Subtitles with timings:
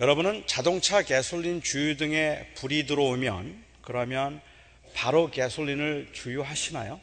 [0.00, 4.40] 여러분은 자동차 가솔린 주유 등에 불이 들어오면 그러면
[4.92, 7.00] 바로 가솔린을 주유하시나요?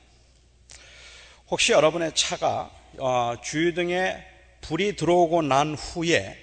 [1.49, 4.21] 혹시 여러분의 차가 어, 주유 등에
[4.59, 6.37] 불이 들어오고 난 후에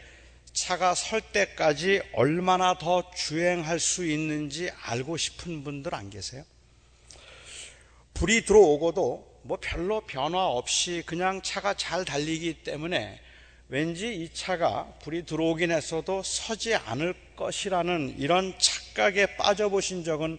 [0.55, 6.45] 차가 설 때까지 얼마나 더 주행할 수 있는지 알고 싶은 분들 안 계세요?
[8.15, 13.21] 불이 들어오고도 뭐 별로 변화 없이 그냥 차가 잘 달리기 때문에
[13.69, 20.39] 왠지 이 차가 불이 들어오긴 했어도 서지 않을 것이라는 이런 착각에 빠져보신 적은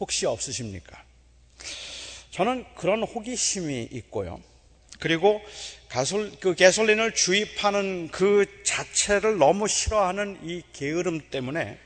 [0.00, 1.02] 혹시 없으십니까?
[2.30, 4.40] 저는 그런 호기심이 있고요.
[4.98, 5.42] 그리고
[5.88, 11.78] 가솔, 그 가솔린을 주입하는 그 자체를 너무 싫어하는 이 게으름 때문에,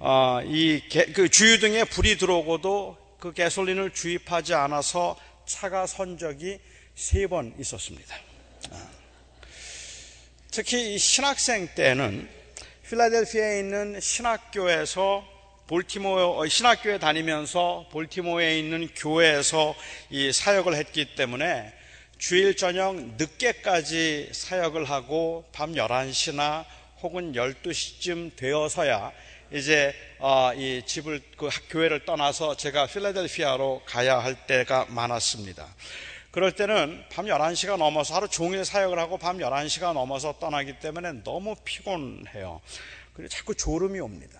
[0.00, 5.16] 어, 이, 게, 그 주유 등에 불이 들어오고도 그 가솔린을 주입하지 않아서
[5.46, 6.58] 차가 선 적이
[6.96, 8.16] 세 번 있었습니다.
[10.50, 10.52] 아.
[10.52, 12.28] 특히 이 신학생 때는
[12.88, 15.24] 필라델피아에 있는 신학교에서
[15.68, 19.76] 볼티모어 어, 신학교에 다니면서 볼티모어에 있는 교회에서
[20.10, 21.72] 이 사역을 했기 때문에
[22.18, 26.64] 주일 저녁 늦게까지 사역을 하고 밤 11시나
[27.00, 29.12] 혹은 12시쯤 되어서야
[29.52, 35.72] 이제 어, 이 집을 그 교회를 떠나서 제가 필라델피아로 가야 할 때가 많았습니다.
[36.30, 41.56] 그럴 때는 밤 11시가 넘어서 하루 종일 사역을 하고 밤 11시가 넘어서 떠나기 때문에 너무
[41.64, 42.60] 피곤해요.
[43.14, 44.38] 그리고 자꾸 졸음이 옵니다.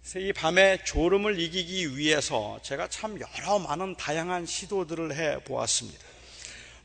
[0.00, 6.02] 그래서 이 밤에 졸음을 이기기 위해서 제가 참 여러 많은 다양한 시도들을 해 보았습니다.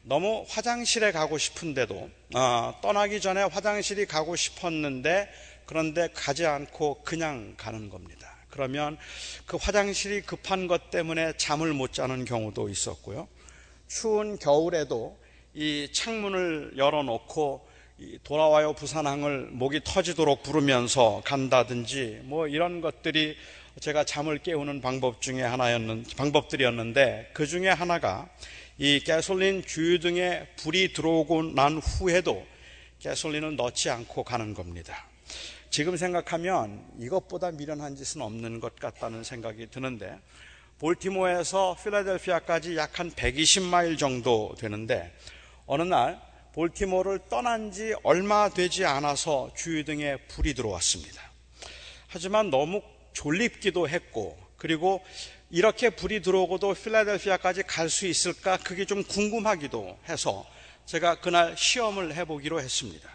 [0.02, 5.30] 너무 화장실에 가고 싶은데도 어, 떠나기 전에 화장실이 가고 싶었는데
[5.66, 8.36] 그런데 가지 않고 그냥 가는 겁니다.
[8.50, 8.98] 그러면
[9.46, 13.30] 그 화장실이 급한 것 때문에 잠을 못 자는 경우도 있었고요.
[13.94, 15.16] 추운 겨울에도
[15.54, 17.68] 이 창문을 열어놓고
[18.24, 23.38] 돌아와요 부산항을 목이 터지도록 부르면서 간다든지 뭐 이런 것들이
[23.80, 28.28] 제가 잠을 깨우는 방법 중에 하나였는 방법들이었는데 그 중에 하나가
[28.80, 32.44] 이 가솔린 주유 등에 불이 들어오고 난 후에도
[33.04, 35.06] 가솔린을 넣지 않고 가는 겁니다.
[35.70, 40.18] 지금 생각하면 이것보다 미련한 짓은 없는 것 같다는 생각이 드는데
[40.80, 45.12] 볼티모어에서 필라델피아까지 약 한 120마일 정도 되는데
[45.66, 46.22] 어느 날
[46.54, 51.22] 볼티모어를 떠난 지 얼마 되지 않아서 주유 등에 불이 들어왔습니다.
[52.08, 52.82] 하지만 너무
[53.14, 55.04] 졸립기도 했고 그리고
[55.50, 60.46] 이렇게 불이 들어오고도 필라델피아까지 갈 수 있을까 그게 좀 궁금하기도 해서
[60.86, 63.10] 제가 그날 시험을 해보기로 했습니다.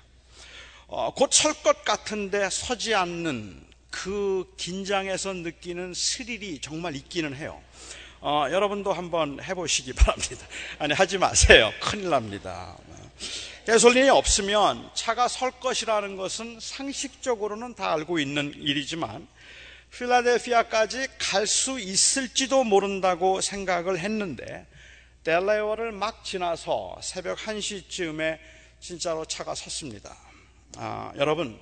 [0.88, 7.60] 어, 곧설 것 같은데 서지 않는 그 긴장에서 느끼는 스릴이 정말 있기는 해요.
[8.20, 10.46] 어, 여러분도 한번 해보시기 바랍니다.
[10.78, 11.72] 아니, 하지 마세요.
[11.80, 12.76] 큰일 납니다.
[13.66, 19.28] 가솔린이 없으면 차가 설 것이라는 것은 상식적으로는 다 알고 있는 일이지만
[19.90, 24.66] 필라델피아까지 갈 수 있을지도 모른다고 생각을 했는데
[25.24, 28.38] 델레어를 막 지나서 새벽 1시쯤에
[28.80, 30.16] 진짜로 차가 섰습니다.
[30.76, 31.58] 아, 여러분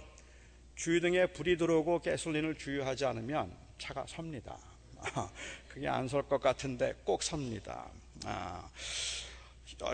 [0.77, 4.59] 주유등에 불이 들어오고 가솔린을 주유하지 않으면 차가 섭니다.
[4.99, 5.31] 아,
[5.69, 7.87] 그게 안 설 것 같은데 꼭 섭니다.
[8.25, 8.69] 아,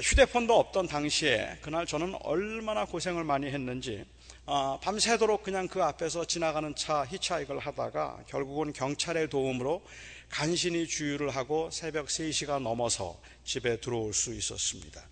[0.02, 4.04] 휴대폰도 없던 당시에 그날 저는 얼마나 고생을 많이 했는지
[4.46, 9.82] 아, 밤새도록 그냥 그 앞에서 지나가는 차 히치하이크를 하다가 결국은 경찰의 도움으로
[10.28, 15.02] 간신히 주유를 하고 새벽 3시가 넘어서 집에 들어올 수 있었습니다.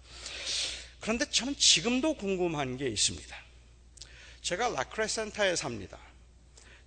[1.00, 3.36] 그런데 저는 지금도 궁금한 게 있습니다.
[4.42, 5.98] 제가 라크레센터에 삽니다.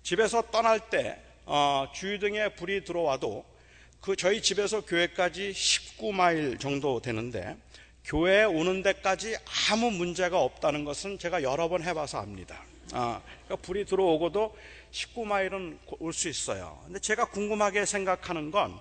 [0.02, 3.44] 집에서 떠날 때 어, 주유등에 불이 들어와도
[4.00, 7.56] 그 저희 집에서 교회까지 19마일 정도 되는데
[8.04, 9.36] 교회에 오는 데까지
[9.70, 12.62] 아무 문제가 없다는 것은 제가 여러 번 해봐서 압니다.
[12.92, 14.54] 아, 그러니까 불이 들어오고도
[14.92, 16.80] 19마일은 올 수 있어요.
[16.84, 18.78] 근데 제가 궁금하게 생각하는 건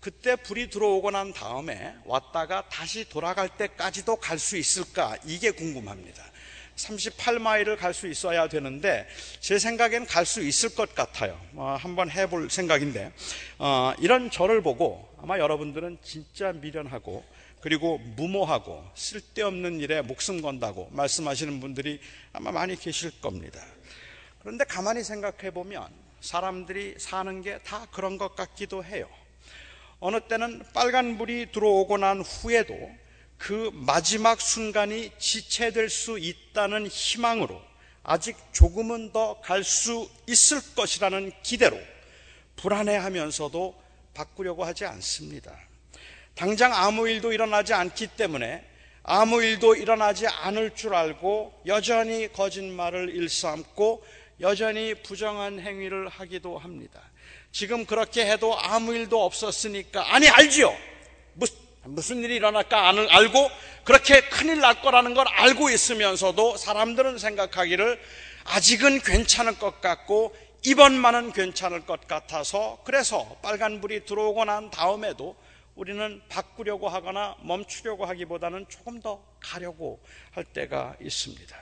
[0.00, 5.16] 그때 불이 들어오고 난 다음에 왔다가 다시 돌아갈 때까지도 갈 수 있을까?
[5.26, 6.24] 이게 궁금합니다.
[6.76, 9.06] 38마일을 갈 수 있어야 되는데
[9.40, 11.40] 제 생각엔 갈 수 있을 것 같아요.
[11.54, 13.12] 어, 한번 해볼 생각인데
[13.58, 17.24] 어, 이런 저를 보고 아마 여러분들은 진짜 미련하고
[17.60, 22.00] 그리고 무모하고 쓸데없는 일에 목숨 건다고 말씀하시는 분들이
[22.32, 23.64] 아마 많이 계실 겁니다.
[24.40, 25.88] 그런데 가만히 생각해 보면
[26.20, 29.08] 사람들이 사는 게 다 그런 것 같기도 해요.
[30.00, 32.74] 어느 때는 빨간불이 들어오고 난 후에도
[33.38, 37.60] 그 마지막 순간이 지체될 수 있다는 희망으로
[38.02, 41.78] 아직 조금은 더 갈 수 있을 것이라는 기대로
[42.56, 43.74] 불안해 하면서도
[44.14, 45.58] 바꾸려고 하지 않습니다.
[46.34, 48.64] 당장 아무 일도 일어나지 않기 때문에
[49.02, 54.04] 아무 일도 일어나지 않을 줄 알고 여전히 거짓말을 일삼고
[54.40, 57.00] 여전히 부정한 행위를 하기도 합니다.
[57.52, 60.74] 지금 그렇게 해도 아무 일도 없었으니까 아니 알지요.
[61.84, 63.50] 무슨, 일이 일어날까 알고
[63.84, 68.00] 그렇게 큰일 날 거라는 걸 알고 있으면서도 사람들은 생각하기를
[68.44, 70.34] 아직은 괜찮을 것 같고
[70.64, 75.36] 이번만은 괜찮을 것 같아서 그래서 빨간불이 들어오고 난 다음에도
[75.74, 81.56] 우리는 바꾸려고 하거나 멈추려고 하기보다는 조금 더 가려고 할 때가 있습니다.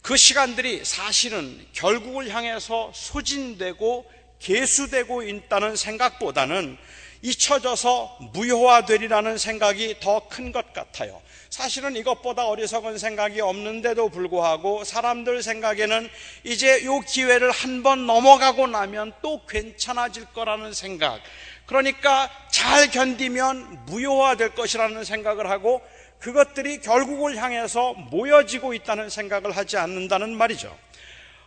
[0.00, 4.10] 그 시간들이 사실은 결국을 향해서 소진되고
[4.40, 6.76] 개수되고 있다는 생각보다는
[7.22, 11.20] 잊혀져서 무효화되리라는 생각이 더 큰 것 같아요.
[11.50, 16.08] 사실은 이것보다 어리석은 생각이 없는데도 불구하고 사람들 생각에는
[16.44, 21.20] 이제 요 기회를 한 번 넘어가고 나면 또 괜찮아질 거라는 생각.
[21.66, 25.80] 그러니까 잘 견디면 무효화될 것이라는 생각을 하고
[26.18, 30.76] 그것들이 결국을 향해서 모여지고 있다는 생각을 하지 않는다는 말이죠.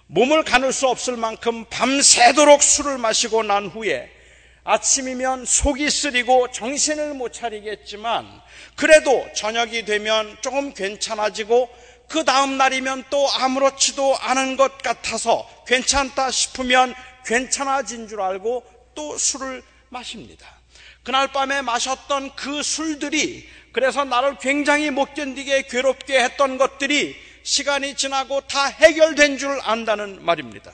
[0.07, 4.12] 몸을 가눌 수 없을 만큼 밤새도록 술을 마시고 난 후에
[4.66, 8.42] 아침이면 속이 쓰리고 정신을 못 차리겠지만
[8.76, 11.70] 그래도 저녁이 되면 조금 괜찮아지고
[12.10, 16.96] 그 다음 날이면 또 아무렇지도 않은 것 같아서 괜찮다 싶으면
[17.26, 18.64] 괜찮아진 줄 알고
[18.96, 20.48] 또 술을 마십니다.
[21.04, 28.42] 그날 밤에 마셨던 그 술들이 그래서 나를 굉장히 못 견디게 괴롭게 했던 것들이 시간이 지나고
[28.42, 30.74] 다 해결된 줄 안다는 말입니다.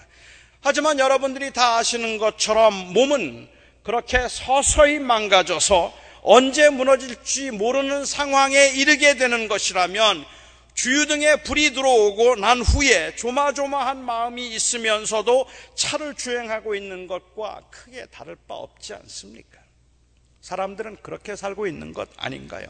[0.62, 3.50] 하지만 여러분들이 다 아시는 것처럼 몸은
[3.84, 5.94] 그렇게 서서히 망가져서
[6.24, 10.24] 언제 무너질지 모르는 상황에 이르게 되는 것이라면
[10.74, 18.56] 주유등에 불이 들어오고 난 후에 조마조마한 마음이 있으면서도 차를 주행하고 있는 것과 크게 다를 바
[18.56, 19.60] 없지 않습니까?
[20.42, 22.66] 사람들은 그렇게 살고 있는 것 아닌가요?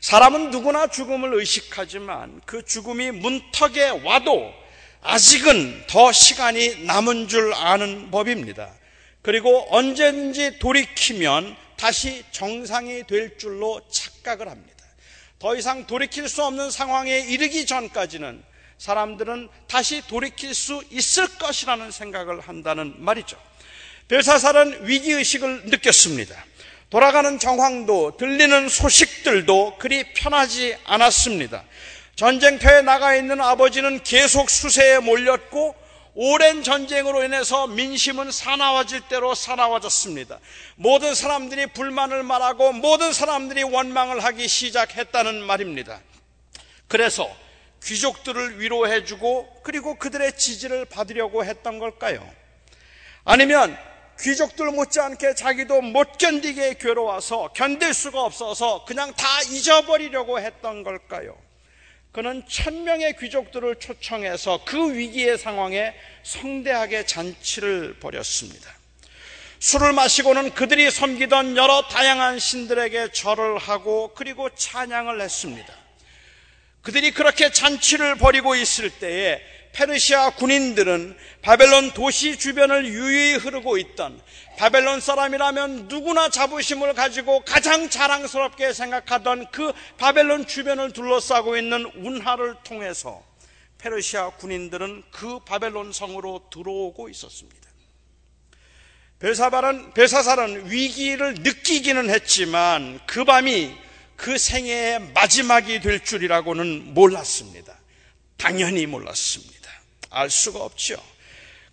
[0.00, 4.52] 사람은 누구나 죽음을 의식하지만 그 죽음이 문턱에 와도
[5.02, 8.79] 아직은 더 시간이 남은 줄 아는 법입니다.
[9.22, 14.84] 그리고 언제든지 돌이키면 다시 정상이 될 줄로 착각을 합니다.
[15.38, 18.42] 더 이상 돌이킬 수 없는 상황에 이르기 전까지는
[18.78, 23.38] 사람들은 다시 돌이킬 수 있을 것이라는 생각을 한다는 말이죠.
[24.08, 26.44] 벨사살은 위기의식을 느꼈습니다.
[26.90, 31.64] 돌아가는 정황도 들리는 소식들도 그리 편하지 않았습니다.
[32.16, 35.79] 전쟁터에 나가 있는 아버지는 계속 수세에 몰렸고
[36.14, 40.38] 오랜 전쟁으로 인해서 민심은 사나워질 대로 사나워졌습니다.
[40.76, 46.00] 모든 사람들이 불만을 말하고 모든 사람들이 원망을 하기 시작했다는 말입니다.
[46.88, 47.30] 그래서
[47.84, 52.28] 귀족들을 위로해주고 그리고 그들의 지지를 받으려고 했던 걸까요?
[53.24, 53.78] 아니면
[54.18, 61.36] 귀족들 못지않게 자기도 못 견디게 괴로워서 견딜 수가 없어서 그냥 다 잊어버리려고 했던 걸까요?
[62.12, 68.68] 그는 천명의 귀족들을 초청해서 그 위기의 상황에 성대하게 잔치를 벌였습니다.
[69.60, 75.72] 술을 마시고는 그들이 섬기던 여러 다양한 신들에게 절을 하고 그리고 찬양을 했습니다.
[76.82, 79.40] 그들이 그렇게 잔치를 벌이고 있을 때에
[79.72, 84.20] 페르시아 군인들은 바벨론 도시 주변을 유유히 흐르고 있던
[84.58, 93.22] 바벨론 사람이라면 누구나 자부심을 가지고 가장 자랑스럽게 생각하던 그 바벨론 주변을 둘러싸고 있는 운하를 통해서
[93.78, 97.70] 페르시아 군인들은 그 바벨론 성으로 들어오고 있었습니다.
[99.20, 103.74] 벨사발은, 벨사살은 위기를 느끼기는 했지만 그 밤이
[104.16, 107.78] 그 생애의 마지막이 될 줄이라고는 몰랐습니다.
[108.36, 109.59] 당연히 몰랐습니다.
[110.10, 111.02] 알 수가 없죠.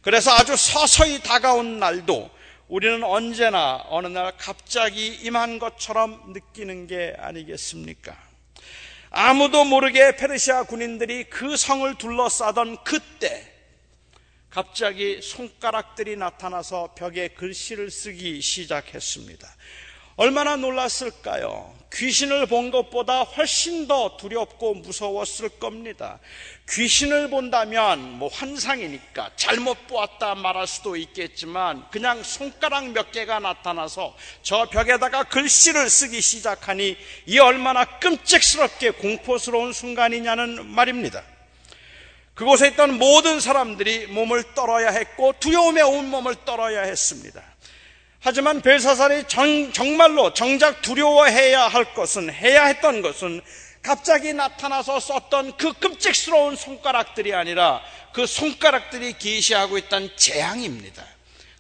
[0.02, 2.30] 그래서 아주 서서히 다가온 날도
[2.68, 8.16] 우리는 언제나 어느 날 갑자기 임한 것처럼 느끼는 게 아니겠습니까?
[9.10, 13.54] 아무도 모르게 페르시아 군인들이 그 성을 둘러싸던 그때
[14.50, 19.48] 갑자기 손가락들이 나타나서 벽에 글씨를 쓰기 시작했습니다.
[20.18, 21.78] 얼마나 놀랐을까요?
[21.94, 26.20] 귀신을 본 것보다 훨씬 더 두렵고 무서웠을 겁니다.
[26.70, 34.66] 귀신을 본다면 뭐 환상이니까 잘못 보았다 말할 수도 있겠지만 그냥 손가락 몇 개가 나타나서 저
[34.66, 36.98] 벽에다가 글씨를 쓰기 시작하니
[37.28, 41.24] 이 얼마나 끔찍스럽게 공포스러운 순간이냐는 말입니다.
[42.34, 47.44] 그곳에 있던 모든 사람들이 몸을 떨어야 했고 두려움에 온 몸을 떨어야 했습니다.
[48.20, 53.42] 하지만 벨사살이 정, 정말로 정작 두려워해야 할 것은 해야 했던 것은
[53.82, 57.82] 갑자기 나타나서 썼던 그 끔찍스러운 손가락들이 아니라
[58.14, 61.06] 그 손가락들이 계시하고 있던 재앙입니다.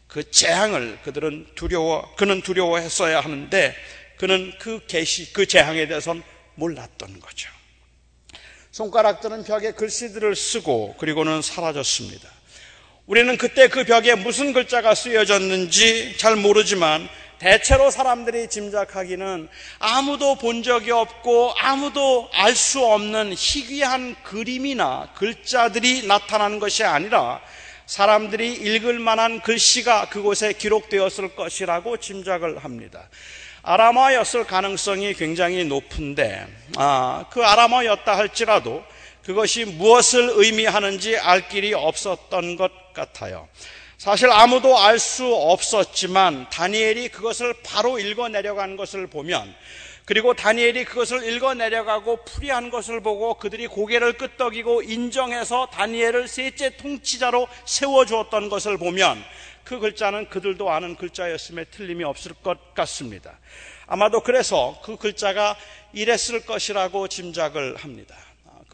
[0.07, 3.75] 그 재앙을 그들은 두려워, 그는 두려워했어야 하는데
[4.17, 6.23] 그는 그 계시, 그 재앙에 대해서는
[6.55, 7.49] 몰랐던 거죠.
[8.71, 12.36] 손가락들은 벽에 글씨들을 쓰고 그리고는 사라졌습니다.
[13.07, 17.07] 우리는 그때 그 벽에 무슨 글자가 쓰여졌는지 잘 모르지만
[17.39, 19.47] 대체로 사람들이 짐작하기는
[19.79, 27.39] 아무도 본 적이 없고 아무도 알 수 없는 희귀한 그림이나 글자들이 나타나는 것이 아니라
[27.85, 33.07] 사람들이 읽을 만한 글씨가 그곳에 기록되었을 것이라고 짐작을 합니다.
[33.61, 36.45] 아람어였을 가능성이 굉장히 높은데
[36.75, 38.83] 아, 그 아람어였다 할지라도
[39.27, 43.49] 그것이 무엇을 의미하는지 알 길이 없었던 것 같아요.
[43.97, 49.53] 사실 아무도 알 수 없었지만 다니엘이 그것을 바로 읽어 내려간 것을 보면
[50.05, 57.49] 그리고 다니엘이 그것을 읽어 내려가고 풀이한 것을 보고 그들이 고개를 끄덕이고 인정해서 다니엘을 셋째 통치자로
[57.65, 59.21] 세워 주었던 것을 보면
[59.65, 63.37] 그 글자는 그들도 아는 글자였음에 틀림이 없을 것 같습니다.
[63.87, 65.57] 아마도 그래서 그 글자가
[65.91, 68.15] 이랬을 것이라고 짐작을 합니다.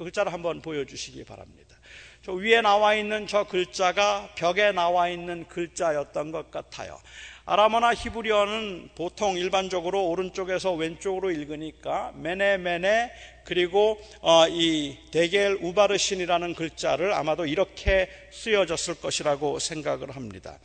[0.04, 1.78] 글자를 한번 보여주시기 바랍니다.
[2.24, 7.00] 저 위에 나와 있는 저 글자가 벽에 나와 있는 글자였던 것 같아요.
[7.46, 13.12] 아람어나 히브리어는 보통 일반적으로 오른쪽에서 왼쪽으로 읽으니까 메네 메네
[13.44, 20.58] 그리고 어, 이 데겔 우바르신이라는 글자를 아마도 이렇게 쓰여졌을 것이라고 생각을 합니다.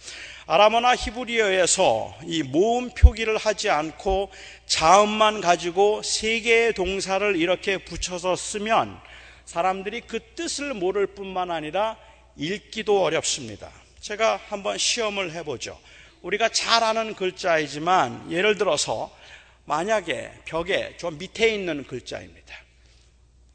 [0.46, 4.30] 아람어나 히브리어에서 이 모음 표기를 하지 않고
[4.66, 9.07] 자음만 가지고 세 개의 동사를 이렇게 붙여서 쓰면
[9.48, 11.96] 사람들이 그 뜻을 모를 뿐만 아니라
[12.36, 13.72] 읽기도 어렵습니다.
[13.98, 15.80] 제가 한번 시험을 해보죠.
[16.20, 19.10] 우리가 잘 아는 글자이지만 예를 들어서
[19.64, 22.54] 만약에 벽에 저 밑에 있는 글자입니다.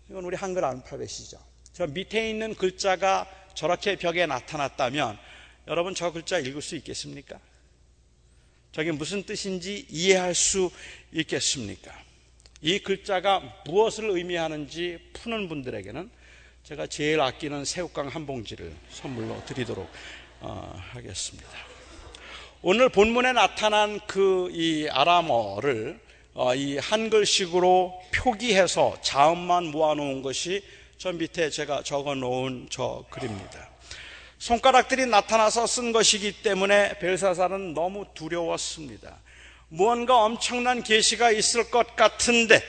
[0.09, 1.37] 이건 우리 한글 알파벳이죠.
[1.73, 5.19] 저 밑에 있는 글자가 저렇게 벽에 나타났다면
[5.67, 7.39] 여러분 저 글자 읽을 수 있겠습니까?
[8.71, 10.71] 저게 무슨 뜻인지 이해할 수
[11.11, 12.02] 있겠습니까?
[12.63, 16.09] 이 글자가 무엇을 의미하는지 푸는 분들에게는
[16.63, 19.85] 제가 제일 아끼는 새우깡 한 봉지를 선물로 드리도록
[20.39, 21.49] 어, 하겠습니다.
[22.61, 25.99] 오늘 본문에 나타난 그 이 아람어를
[26.35, 30.63] 어, 이 한글식으로 표기해서 자음만 모아놓은 것이
[30.97, 33.69] 저 밑에 제가 적어 놓은 저 글입니다.
[34.39, 39.19] 손가락들이 나타나서 쓴 것이기 때문에 벨사살은 너무 두려웠습니다.
[39.73, 42.61] 무언가 엄청난 계시가 있을 것 같은데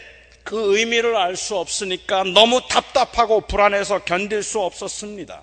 [0.42, 5.42] 그 의미를 알 수 없으니까 너무 답답하고 불안해서 견딜 수 없었습니다.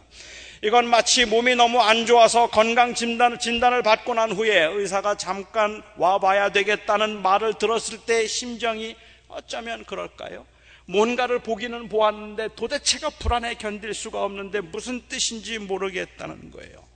[0.63, 6.49] 이건 마치 몸이 너무 안 좋아서 건강 진단, 진단을 받고 난 후에 의사가 잠깐 와봐야
[6.49, 8.95] 되겠다는 말을 들었을 때 심정이
[9.27, 10.47] 어쩌면 그럴까요?
[10.87, 16.90] 뭔가를 보기는 보았는데 도대체가 불안해 견딜 수가 없는데 무슨 뜻인지 모르겠다는 거예요.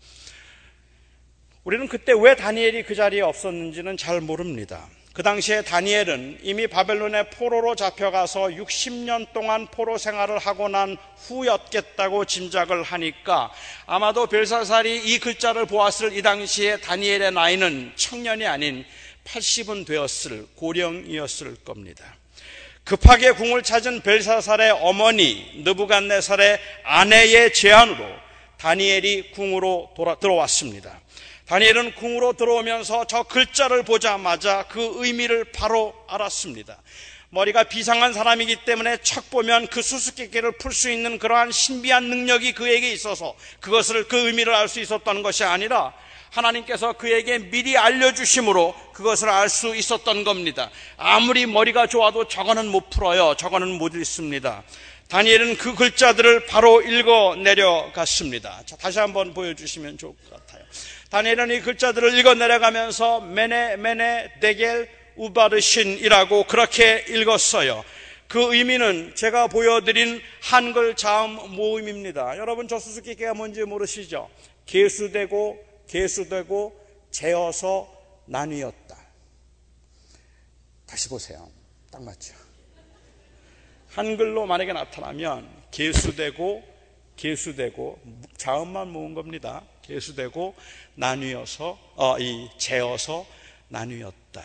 [1.65, 4.87] 우리는 그때 왜 다니엘이 그 자리에 없었는지는 잘 모릅니다.
[5.13, 10.95] 그 당시에 다니엘은 이미 바벨론의 포로로 잡혀가서 60년 동안 포로 생활을 하고 난
[11.27, 13.51] 후였겠다고 짐작을 하니까
[13.87, 18.85] 아마도 벨사살이 이 글자를 보았을 이 당시에 다니엘의 나이는 청년이 아닌
[19.23, 22.05] 80은 되었을 고령이었을 겁니다.
[22.83, 28.05] 급하게 궁을 찾은 벨사살의 어머니 느부갓네살의 아내의 제안으로
[28.59, 30.99] 다니엘이 궁으로 돌아, 들어왔습니다.
[31.47, 36.81] 다니엘은 궁으로 들어오면서 저 글자를 보자마자 그 의미를 바로 알았습니다.
[37.29, 42.91] 머리가 비상한 사람이기 때문에 척 보면 그 수수께끼를 풀 수 있는 그러한 신비한 능력이 그에게
[42.93, 45.93] 있어서 그것을 그 의미를 알 수 있었던 것이 아니라
[46.31, 50.69] 하나님께서 그에게 미리 알려주심으로 그것을 알 수 있었던 겁니다.
[50.97, 53.35] 아무리 머리가 좋아도 저거는 못 풀어요.
[53.37, 54.63] 저거는 못 읽습니다.
[55.09, 58.63] 다니엘은 그 글자들을 바로 읽어 내려갔습니다.
[58.65, 60.44] 자, 다시 한번 보여주시면 좋을 것 같아요.
[61.15, 67.85] 다니엘은 이 글자들을 읽어 내려가면서 메네 메네 데겔 우바르신이라고 그렇게 읽었어요.
[68.27, 72.37] 그 의미는 제가 보여드린 한글 자음 모음입니다.
[72.37, 74.29] 여러분 저 수수께끼가 뭔지 모르시죠?
[74.65, 77.89] 개수되고 개수되고 재어서
[78.25, 78.97] 나뉘었다.
[80.85, 81.49] 다시 보세요.
[81.93, 82.35] 딱 맞죠?
[83.91, 86.61] 한글로 만약에 나타나면 개수되고
[87.15, 88.01] 개수되고
[88.35, 89.63] 자음만 모은 겁니다.
[89.87, 90.55] 개수되고
[90.95, 93.25] 나뉘어서 어, 이 재어서
[93.69, 94.43] 나뉘었다.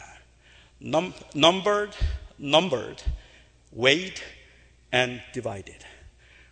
[0.83, 1.97] Num, numbered,
[2.41, 3.05] numbered,
[3.77, 4.23] weighed,
[4.95, 5.79] and divided.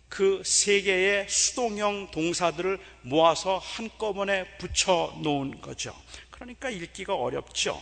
[0.09, 5.95] 그 세 개의 수동형 동사들을 모아서 한꺼번에 붙여 놓은 거죠.
[6.31, 7.81] 그러니까 읽기가 어렵죠.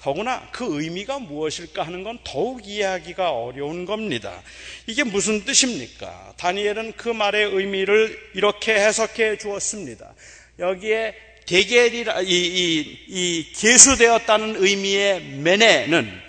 [0.00, 4.42] 더구나 그 의미가 무엇일까 하는 건 더욱 이해하기가 어려운 겁니다.
[4.86, 6.34] 이게 무슨 뜻입니까?
[6.38, 10.14] 다니엘은 그 말의 의미를 이렇게 해석해 주었습니다.
[10.58, 11.14] 여기에
[11.46, 16.28] 대결이라 이, 이, 이 계수되었다는 의미의 메네는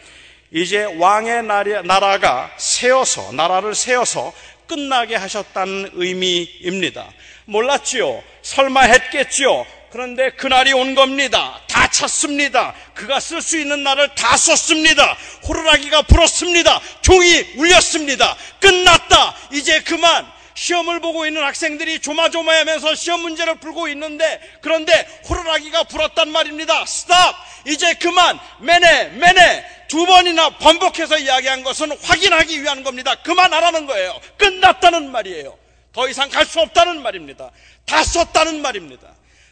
[0.51, 4.33] 이제 왕의 나라가 세워서 나라를 세워서
[4.67, 7.11] 끝나게 하셨다는 의미입니다.
[7.45, 8.23] 몰랐지요.
[8.43, 9.65] 설마 했겠지요.
[9.91, 11.59] 그런데 그날이 온 겁니다.
[11.67, 12.75] 다 찼습니다.
[12.93, 15.17] 그가 쓸 수 있는 날을 다 썼습니다.
[15.47, 16.79] 호루라기가 불었습니다.
[17.01, 18.37] 종이 울렸습니다.
[18.59, 19.35] 끝났다.
[19.51, 20.38] 이제 그만.
[20.55, 24.93] 시험을 보고 있는 학생들이 조마조마하면서 시험 문제를 풀고 있는데 그런데
[25.29, 26.85] 호루라기가 불었단 말입니다.
[26.85, 27.35] 스탑!
[27.67, 28.39] 이제 그만!
[28.59, 29.09] 매네!
[29.09, 29.65] 매네!
[29.87, 33.15] 두 번이나 반복해서 이야기한 것은 확인하기 위한 겁니다.
[33.15, 34.19] 그만하라는 거예요.
[34.37, 35.57] 끝났다는 말이에요.
[35.93, 37.49] 더 이상 갈 수 없다는 말입니다.
[37.85, 39.07] 다 썼다는 말입니다.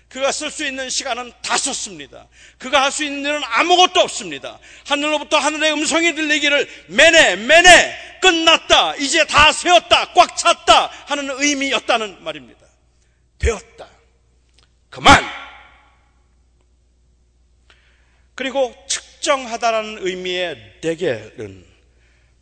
[0.09, 2.27] 그가 쓸 수 있는 시간은 다 썼습니다.
[2.57, 4.59] 그가 할 수 있는 일은 아무것도 없습니다.
[4.85, 12.65] 하늘로부터 하늘의 음성이 들리기를 매네 매네 끝났다 이제 다 세웠다 꽉 찼다 하는 의미였다는 말입니다.
[13.37, 13.89] 되었다.
[14.89, 15.23] 그만.
[18.33, 21.65] 그리고 측정하다라는 의미의 대결은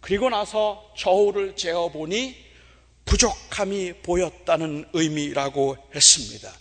[0.01, 2.45] 그리고 나서 저울을 재어보니
[3.05, 6.51] 부족함이 보였다는 의미라고 했습니다.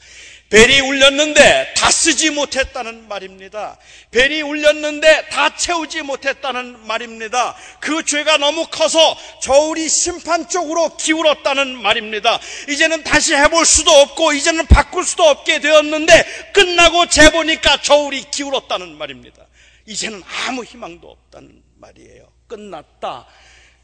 [0.54, 3.76] 벨이 울렸는데 다 쓰지 못했다는 말입니다.
[4.12, 7.56] 벨이 울렸는데 다 채우지 못했다는 말입니다.
[7.80, 12.38] 그 죄가 너무 커서 저울이 심판 쪽으로 기울었다는 말입니다.
[12.68, 19.44] 이제는 다시 해볼 수도 없고 이제는 바꿀 수도 없게 되었는데 끝나고 재보니까 저울이 기울었다는 말입니다.
[19.86, 22.28] 이제는 아무 희망도 없다는 말이에요.
[22.46, 23.26] 끝났다.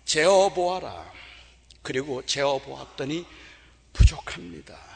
[0.05, 1.11] 재어보아라.
[1.83, 3.27] 그리고 재어보았더니
[3.93, 4.90] 부족합니다.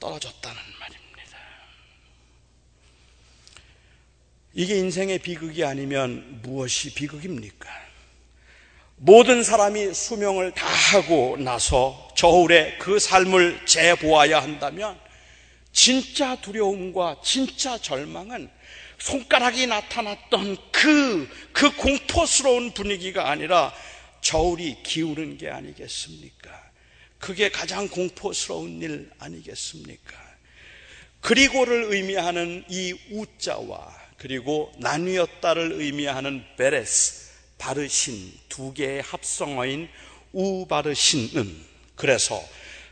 [0.00, 1.38] 떨어졌다는 말입니다.
[4.54, 7.68] 이게 인생의 비극이 아니면 무엇이 비극입니까?
[8.96, 14.98] 모든 사람이 수명을 다 하고 나서 저울에 그 삶을 재보아야 한다면
[15.72, 18.50] 진짜 두려움과 진짜 절망은
[18.98, 23.72] 손가락이 나타났던 그, 그 공포스러운 분위기가 아니라
[24.20, 26.59] 저울이 기우는 게 아니겠습니까?
[27.20, 30.30] 그게 가장 공포스러운 일 아니겠습니까?
[31.20, 39.88] 그리고를 의미하는 이 우자와 그리고 나뉘었다를 의미하는 베레스, 바르신 두 개의 합성어인
[40.32, 42.42] 우바르신은 그래서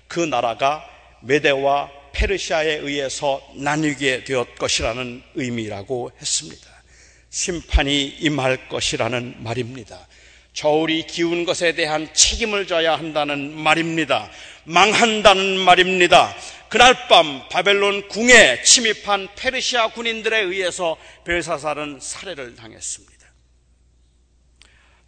[0.06, 0.84] 그 나라가
[1.22, 6.66] 메데와 페르시아에 의해서 나뉘게 되었 것이라는 의미라고 했습니다.
[7.30, 10.06] 심판이 임할 것이라는 말입니다.
[10.58, 14.28] 저울이 기운 것에 대한 책임을 져야 한다는 말입니다.
[14.64, 16.34] 망한다는 말입니다.
[16.68, 23.24] 그날 밤 바벨론 궁에 침입한 페르시아 군인들에 의해서 벨사살은 살해를 당했습니다.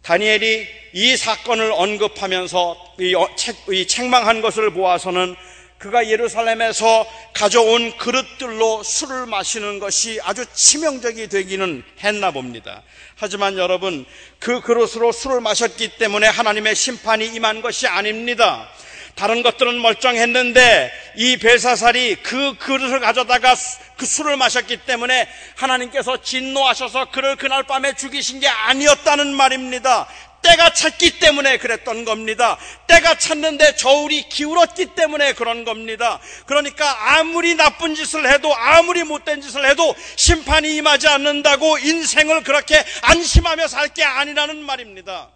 [0.03, 5.35] 다니엘이 이 사건을 언급하면서 이 어, 책망한 것을 보아서는
[5.81, 12.83] 그가 예루살렘에서 가져온 그릇들로 술을 마시는 것이 아주 치명적이 되기는 했나 봅니다.
[13.15, 14.05] 하지만 여러분,
[14.37, 18.69] 그 그릇으로 술을 마셨기 때문에 하나님의 심판이 임한 것이 아닙니다.
[19.15, 23.55] 다른 것들은 멀쩡했는데 이 벨사살이 그 그릇을 가져다가
[23.97, 30.07] 그 술을 마셨기 때문에 하나님께서 진노하셔서 그를 그날 밤에 죽이신 게 아니었다는 말입니다.
[30.41, 32.57] 때가 찼기 때문에 그랬던 겁니다.
[32.87, 36.19] 때가 찼는데 저울이 기울었기 때문에 그런 겁니다.
[36.45, 43.67] 그러니까 아무리 나쁜 짓을 해도 아무리 못된 짓을 해도 심판이 임하지 않는다고 인생을 그렇게 안심하며
[43.67, 45.29] 살 게 아니라는 말입니다.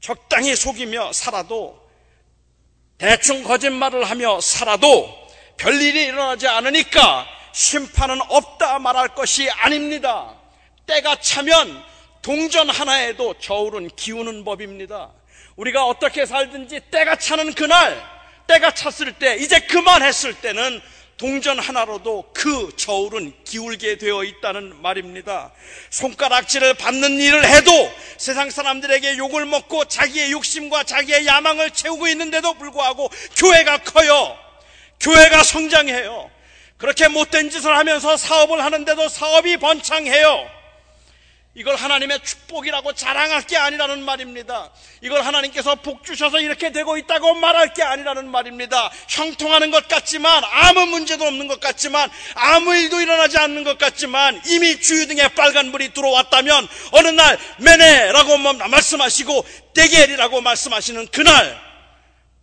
[0.00, 1.78] 적당히 속이며 살아도
[2.96, 5.14] 대충 거짓말을 하며 살아도
[5.56, 10.34] 별일이 일어나지 않으니까 심판은 없다 말할 것이 아닙니다.
[10.86, 11.84] 때가 차면
[12.28, 15.08] 동전 하나에도 저울은 기우는 법입니다.
[15.56, 17.98] 우리가 어떻게 살든지 때가 차는 그날,
[18.46, 20.82] 때가 찼을 때, 이제 그만했을 때는
[21.16, 25.52] 동전 하나로도 그 저울은 기울게 되어 있다는 말입니다.
[25.88, 27.72] 손가락질을 받는 일을 해도
[28.18, 34.36] 세상 사람들에게 욕을 먹고 자기의 욕심과 자기의 야망을 채우고 있는데도 불구하고 교회가 커요.
[35.00, 36.30] 교회가 성장해요.
[36.76, 40.57] 그렇게 못된 짓을 하면서 사업을 하는데도 사업이 번창해요.
[41.58, 44.70] 이걸 하나님의 축복이라고 자랑할 게 아니라는 말입니다.
[45.00, 48.92] 이걸 하나님께서 복 주셔서 이렇게 되고 있다고 말할 게 아니라는 말입니다.
[49.08, 54.80] 형통하는 것 같지만 아무 문제도 없는 것 같지만 아무 일도 일어나지 않는 것 같지만 이미
[54.80, 59.44] 주유등에 빨간 불이 들어왔다면 어느 날 메네라고 말씀하시고
[59.74, 61.60] 대겔이라고 말씀하시는 그날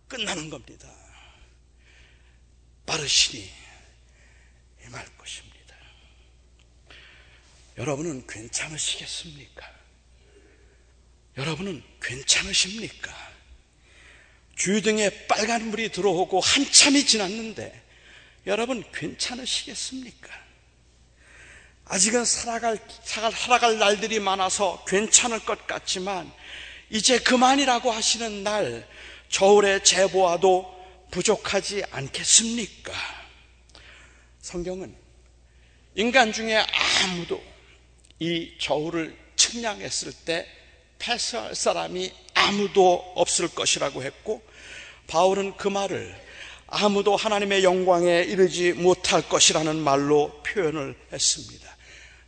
[0.08, 0.88] 끝나는 겁니다.
[2.84, 3.55] 빠르시니
[7.78, 9.70] 여러분은 괜찮으시겠습니까?
[11.36, 13.12] 여러분은 괜찮으십니까?
[14.56, 17.82] 주유등에 빨간 불이 들어오고 한참이 지났는데
[18.46, 20.30] 여러분 괜찮으시겠습니까?
[21.84, 26.32] 아직은 살아갈, 살아갈 날들이 많아서 괜찮을 것 같지만
[26.88, 28.88] 이제 그만이라고 하시는 날
[29.28, 30.74] 저울에 재보아도
[31.10, 32.92] 부족하지 않겠습니까?
[34.40, 34.96] 성경은
[35.94, 36.64] 인간 중에
[37.02, 37.55] 아무도
[38.18, 40.46] 이 저울을 측량했을 때
[40.98, 44.42] 패스할 사람이 아무도 없을 것이라고 했고
[45.06, 46.14] 바울은 그 말을
[46.66, 51.76] 아무도 하나님의 영광에 이르지 못할 것이라는 말로 표현을 했습니다.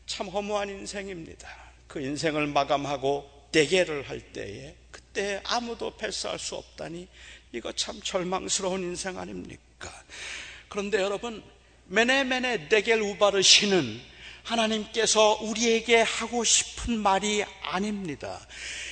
[0.07, 1.49] 참 허무한 인생입니다.
[1.87, 7.09] 그 인생을 마감하고 대계를 할 때에 그때 아무도 패스할 수 없다니
[7.53, 9.91] 이거 참 절망스러운 인생 아닙니까?
[10.69, 11.43] 그런데 여러분
[11.87, 14.01] 메네메네 데겔 우바르시는
[14.43, 18.39] 하나님께서 우리에게 하고 싶은 말이 아닙니다.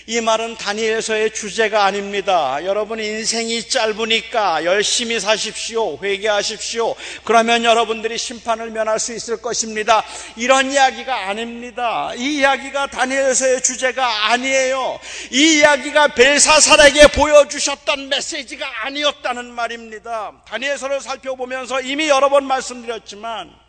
[0.08, 2.64] 이 말은 다니엘서의 주제가 아닙니다.
[2.64, 5.98] 여러분 인생이 짧으니까 열심히 사십시오.
[6.00, 6.94] 회개하십시오.
[7.24, 10.04] 그러면 여러분들이 심판을 면할 수 있을 것입니다.
[10.36, 12.12] 이런 이야기가 아닙니다.
[12.14, 15.00] 이 이야기가 다니엘서의 주제가 아니에요.
[15.32, 20.34] 이 이야기가 벨사살에게 보여주셨던 메시지가 아니었다는 말입니다.
[20.46, 23.65] 다니엘서를 살펴보면서 이미 여러 번 말씀드렸지만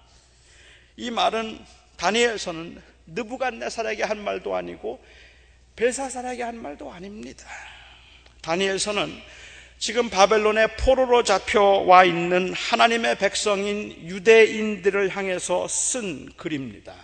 [0.99, 1.59] 이 말은
[1.97, 4.99] 다니엘서는 느부갓네살에게 한 말도 아니고
[5.75, 7.45] 벨사살에게 한 말도 아닙니다.
[8.41, 9.15] 다니엘서는
[9.77, 16.95] 지금 바벨론의 포로로 잡혀와 있는 하나님의 백성인 유대인들을 향해서 쓴 글입니다.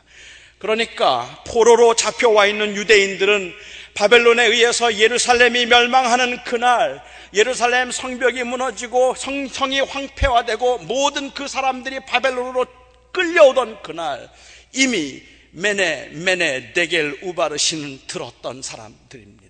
[0.57, 3.53] 그러니까 포로로 잡혀와 있는 유대인들은
[3.93, 7.03] 바벨론에 의해서 예루살렘이 멸망하는 그날
[7.35, 12.65] 예루살렘 성벽이 무너지고 성, 성이 황폐화되고 모든 그 사람들이 바벨론으로
[13.13, 14.29] 끌려오던 그날
[14.73, 19.43] 이미 메네 메네 데겔 우바르시는 들었던 사람들입니다.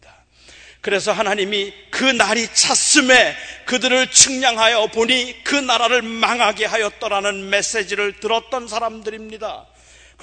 [0.81, 9.65] 그래서 하나님이 그 날이 찼음에 그들을 측량하여 보니 그 나라를 망하게 하였더라는 메시지를 들었던 사람들입니다.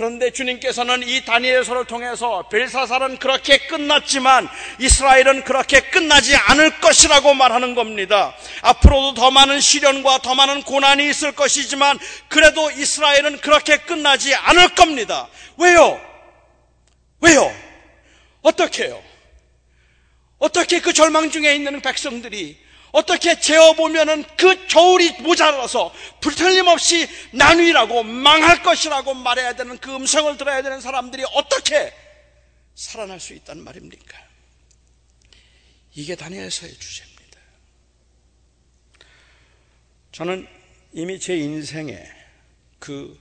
[0.01, 8.35] 그런데 주님께서는 이 다니엘서를 통해서 벨사살은 그렇게 끝났지만 이스라엘은 그렇게 끝나지 않을 것이라고 말하는 겁니다.
[8.63, 15.29] 앞으로도 더 많은 시련과 더 많은 고난이 있을 것이지만 그래도 이스라엘은 그렇게 끝나지 않을 겁니다.
[15.59, 16.01] 왜요?
[17.21, 17.55] 왜요?
[18.41, 19.03] 어떻게 해요?
[20.39, 22.57] 어떻게 그 절망 중에 있는 백성들이
[22.93, 30.81] 어떻게 재어보면은 그 저울이 모자라서 불틀림없이 나누이라고 망할 것이라고 말해야 되는 그 음성을 들어야 되는
[30.81, 31.93] 사람들이 어떻게
[32.75, 34.19] 살아날 수 있단 말입니까?
[35.95, 37.41] 이게 다니엘서의 주제입니다.
[40.13, 40.49] 저는
[40.93, 42.03] 이미 제 인생에
[42.79, 43.19] 그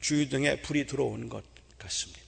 [0.00, 1.44] 주유등에 불이 들어온 것
[1.78, 2.18] 같습니다.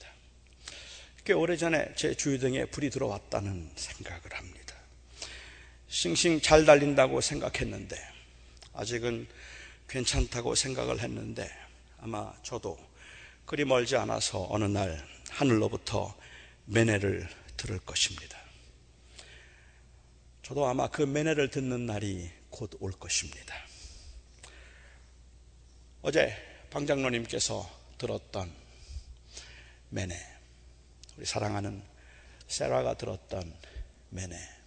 [1.23, 4.50] 꽤 오래전에 제 주유등에 불이 들어왔다는 생각을 합니다.
[5.91, 7.97] 싱싱 잘 달린다고 생각했는데
[8.71, 9.27] 아직은
[9.89, 11.51] 괜찮다고 생각을 했는데
[11.99, 12.79] 아마 저도
[13.45, 16.15] 그리 멀지 않아서 어느 날 하늘로부터
[16.65, 17.27] 매네를
[17.57, 18.39] 들을 것입니다.
[20.43, 23.53] 저도 아마 그 매네를 듣는 날이 곧 올 것입니다.
[26.01, 26.33] 어제
[26.69, 28.49] 방장로님께서 들었던
[29.89, 30.15] 매네,
[31.17, 31.83] 우리 사랑하는
[32.47, 33.53] 세라가 들었던
[34.09, 34.60] 매네,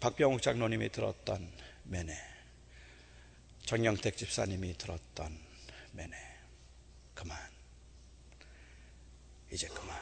[0.00, 1.50] 박병욱 장로님이 들었던
[1.84, 2.16] 매네,
[3.66, 5.38] 정영택 집사님이 들었던
[5.92, 6.16] 매네,
[7.14, 7.38] 그만,
[9.52, 10.00] 이제 그만,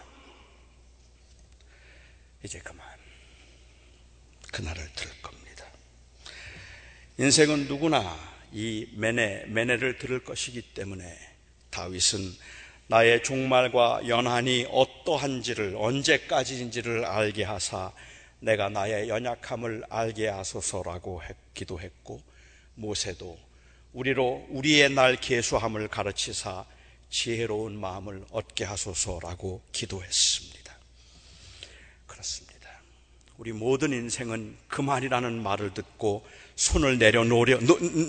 [2.45, 2.87] 이제 그만,
[4.53, 5.67] 그날을 들을 겁니다.
[7.19, 8.17] 인생은 누구나
[8.53, 11.19] 이 매네, 매네를 들을 것이기 때문에
[11.71, 12.21] 다윗은
[12.87, 17.93] 나의 종말과 연한이 어떠한지를 언제까지인지를 알게 하사
[18.43, 21.23] 내가 나의 연약함을 알게 하소서라고
[21.55, 22.21] 기도했고
[22.75, 23.39] 모세도
[23.93, 26.65] 우리로 우리의 날 계수함을 가르치사
[27.09, 30.77] 지혜로운 마음을 얻게 하소서라고 기도했습니다.
[32.07, 32.69] 그렇습니다.
[33.39, 36.27] 우리 모든 인생은 그만이라는 말을 듣고
[36.57, 37.59] 손을 내려 놓으려,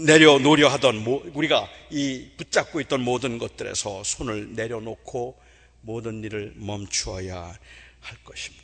[0.06, 0.98] 내려 놓으려 하던
[1.34, 5.40] 우리가 이 붙잡고 있던 모든 것들에서 손을 내려놓고
[5.82, 7.58] 모든 일을 멈추어야
[8.00, 8.63] 할 것입니다.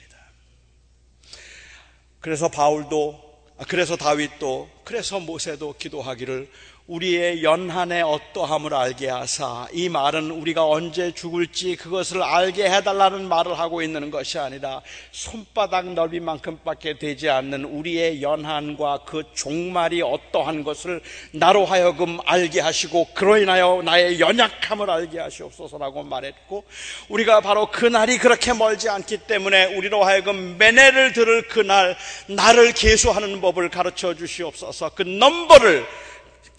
[2.19, 3.29] 그래서 바울도
[3.67, 6.49] 그래서 다윗도 그래서 모세도 기도하기를
[6.89, 13.83] 우리의 연한의 어떠함을 알게 하사 이 말은 우리가 언제 죽을지 그것을 알게 해달라는 말을 하고
[13.83, 22.17] 있는 것이 아니라 손바닥 넓이만큼밖에 되지 않는 우리의 연한과 그 종말이 어떠한 것을 나로 하여금
[22.25, 26.63] 알게 하시고 그로 인하여 나의 연약함을 알게 하시옵소서라고 말했고
[27.09, 31.95] 우리가 바로 그날이 그렇게 멀지 않기 때문에 우리로 하여금 매네를 들을 그날
[32.27, 34.89] 나를 계수하는 법을 가르쳐 주시옵소서.
[34.95, 35.85] 그 넘버를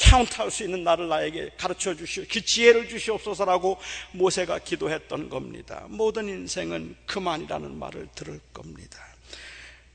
[0.00, 2.24] 카운트할 수 있는 나를 나에게 가르쳐 주시오.
[2.30, 3.78] 그 지혜를 주시옵소서라고
[4.12, 5.86] 모세가 기도했던 겁니다.
[5.88, 8.98] 모든 인생은 그만이라는 말을 들을 겁니다.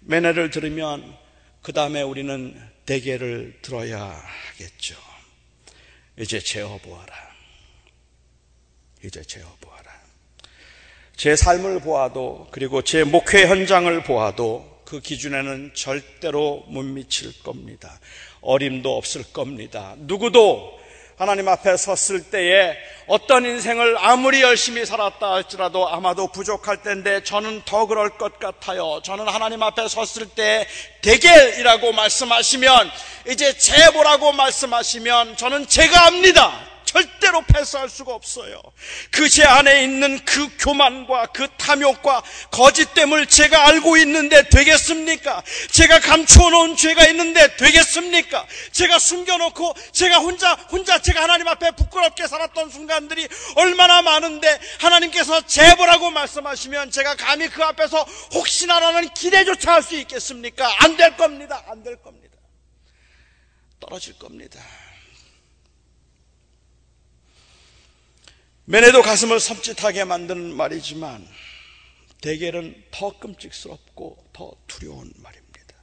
[0.01, 1.17] 매네를 들으면
[1.61, 4.95] 그 다음에 우리는 대개를 들어야 하겠죠.
[6.19, 7.13] 이제 제어보아라.
[9.03, 9.91] 이제 제어보아라.
[11.15, 17.99] 제 삶을 보아도 그리고 제 목회 현장을 보아도 그 기준에는 절대로 못 미칠 겁니다.
[18.45, 19.95] 어림도 없을 겁니다.
[19.97, 20.75] 누구도
[21.17, 22.75] 하나님 앞에 섰을 때에
[23.07, 28.99] 어떤 인생을 아무리 열심히 살았다 할지라도 아마도 부족할 텐데 저는 더 그럴 것 같아요.
[29.01, 30.67] 저는 하나님 앞에 섰을 때
[31.01, 32.91] 대결이라고 말씀하시면
[33.29, 36.74] 이제 제보라고 말씀하시면 저는 제가 압니다.
[36.99, 38.61] 절대로 패스할 수가 없어요.
[39.11, 45.43] 그 제 안에 있는 그 교만과 그 탐욕과 거짓됨을 제가 알고 있는데 되겠습니까?
[45.71, 48.47] 제가 감추어놓은 죄가 있는데 되겠습니까?
[48.71, 53.27] 제가 숨겨놓고 제가 혼자 혼자 제가 하나님 앞에 부끄럽게 살았던 순간들이
[53.57, 58.03] 얼마나 많은데 하나님께서 제보라고 말씀하시면 제가 감히 그 앞에서
[58.33, 60.65] 혹시나라는 기대조차 할 수 있겠습니까?
[60.83, 61.61] 안 될 겁니다.
[61.67, 62.37] 안 될 겁니다.
[63.81, 64.59] 떨어질 겁니다.
[68.67, 71.27] 맨에도 가슴을 섬찟하게 만드는 말이지만
[72.19, 75.75] 대결은 더 끔찍스럽고 더 두려운 말입니다.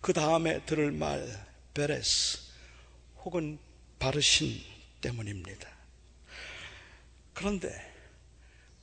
[0.00, 1.24] 그 다음에 들을 말
[1.72, 2.40] 베레스
[3.24, 3.60] 혹은
[4.00, 4.60] 바르신
[5.00, 5.68] 때문입니다.
[7.34, 7.72] 그런데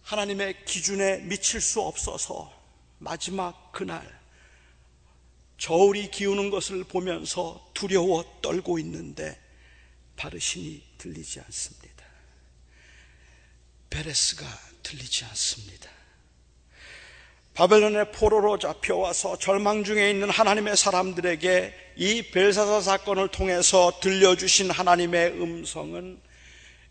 [0.04, 2.58] 하나님의 기준에 미칠 수 없어서
[3.00, 4.22] 마지막 그날
[5.58, 9.38] 저울이 기우는 것을 보면서 두려워 떨고 있는데
[10.16, 11.81] 바르신이 들리지 않습니다.
[13.92, 14.46] 베레스가
[14.82, 15.90] 들리지 않습니다.
[17.54, 26.22] 바벨론의 포로로 잡혀와서 절망 중에 있는 하나님의 사람들에게 이 벨사사 사건을 통해서 들려주신 하나님의 음성은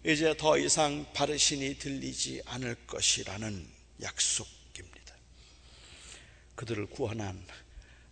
[0.05, 3.67] 이제 더 이상 바르신이 들리지 않을 것이라는
[4.03, 5.15] 약속입니다.
[6.55, 7.43] 그들을 구원한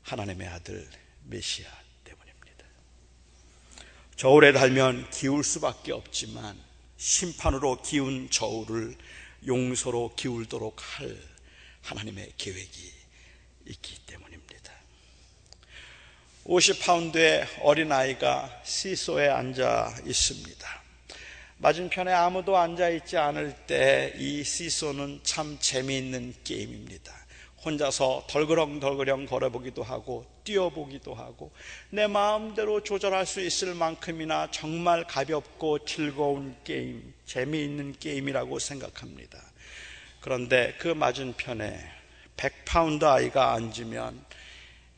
[0.02, 0.88] 하나님의 아들
[1.24, 1.68] 메시아
[2.04, 2.64] 때문입니다.
[4.16, 6.67] 저울에 달면 기울 수밖에 없지만
[6.98, 8.96] 심판으로 기운 저울을
[9.46, 11.16] 용서로 기울도록 할
[11.82, 12.92] 하나님의 계획이
[13.66, 14.72] 있기 때문입니다.
[16.44, 20.82] 50파운드의 어린아이가 시소에 앉아 있습니다.
[21.58, 27.12] 맞은편에 아무도 앉아 있지 않을 때 이 시소는 참 재미있는 게임입니다.
[27.68, 31.52] 혼자서 덜그렁덜그렁 걸어보기도 하고 뛰어보기도 하고
[31.90, 39.38] 내 마음대로 조절할 수 있을 만큼이나 정말 가볍고 즐거운 게임, 재미있는 게임이라고 생각합니다.
[40.20, 41.78] 그런데 그 맞은편에
[42.36, 44.24] 100파운드 아이가 앉으면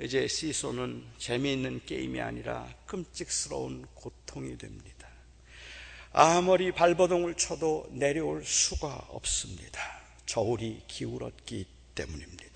[0.01, 5.09] 이제 시소는 재미있는 게임이 아니라 끔찍스러운 고통이 됩니다.
[6.13, 9.81] 아무리 발버둥을 쳐도 내려올 수가 없습니다.
[10.27, 12.50] 저울이 기울었기 때문입니다.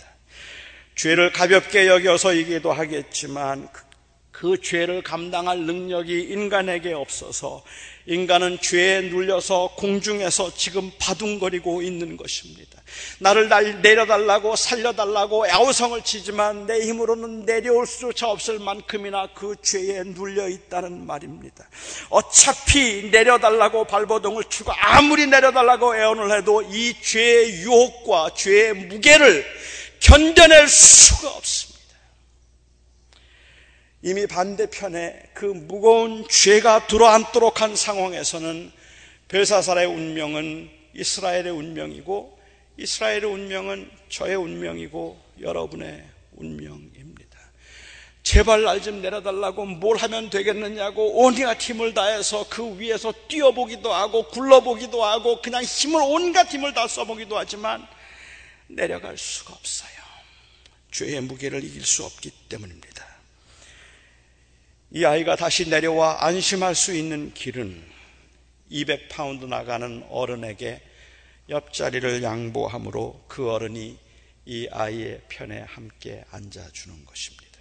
[0.95, 3.83] 죄를 가볍게 여겨서 이기도 하겠지만 그,
[4.31, 7.63] 그 죄를 감당할 능력이 인간에게 없어서
[8.07, 12.83] 인간은 죄에 눌려서 공중에서 지금 바둥거리고 있는 것입니다.
[13.19, 13.49] 나를
[13.81, 21.67] 내려달라고 살려달라고 야우성을 치지만 내 힘으로는 내려올 수조차 없을 만큼이나 그 죄에 눌려 있다는 말입니다.
[22.11, 29.45] 어차피 내려달라고 발버둥을 치고 아무리 내려달라고 애원을 해도 이 죄의 유혹과 죄의 무게를
[30.05, 31.75] 견뎌낼 수가 없습니다.
[34.03, 38.71] 이미 반대편에 그 무거운 죄가 들어앉도록 한 상황에서는
[39.29, 42.39] 벨사살의 운명은 이스라엘의 운명이고
[42.77, 46.05] 이스라엘의 운명은 저의 운명이고 여러분의
[46.37, 47.39] 운명입니다.
[48.23, 55.03] 제발 날 좀 내려달라고 뭘 하면 되겠느냐고 온갖 힘을 다해서 그 위에서 뛰어보기도 하고 굴러보기도
[55.03, 57.87] 하고 그냥 힘을 온갖 힘을 다 써보기도 하지만
[58.69, 59.91] 내려갈 수가 없어요.
[60.91, 63.05] 죄의 무게를 이길 수 없기 때문입니다.
[64.93, 67.85] 이 아이가 다시 내려와 안심할 수 있는 길은
[68.71, 70.81] 200파운드 나가는 어른에게
[71.49, 73.99] 옆자리를 양보함으로 그 어른이
[74.47, 77.59] 이 아이의 편에 함께 앉아주는 것입니다.